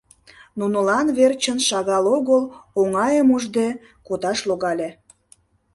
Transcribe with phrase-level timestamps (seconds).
[0.59, 2.43] Нунылан верчын шагал огыл
[2.79, 3.67] оҥайым ужде
[4.07, 4.89] кодаш логале.